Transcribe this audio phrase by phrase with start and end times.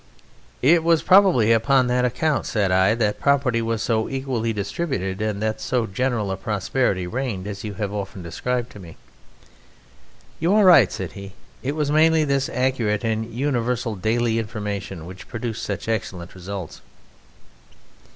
[0.63, 5.39] "It was probably upon that account," said I, "that property was so equally distributed, and
[5.43, 8.97] that so general a prosperity reigned as you have often described to me."
[10.39, 15.27] "You are right," said he; "it was mainly this accurate and universal daily information which
[15.27, 16.81] produced such excellent results."